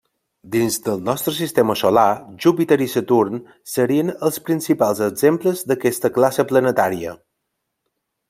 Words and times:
Dins 0.53 0.75
del 0.85 1.01
nostre 1.09 1.33
Sistema 1.39 1.75
Solar, 1.81 2.05
Júpiter 2.45 2.77
i 2.85 2.87
Saturn 2.93 3.37
serien 3.75 4.09
els 4.29 4.41
principals 4.49 5.03
exemples 5.11 5.63
d'aquesta 5.73 6.13
classe 6.19 6.47
planetària. 6.53 7.13